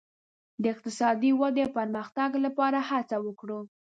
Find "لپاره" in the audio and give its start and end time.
2.45-2.79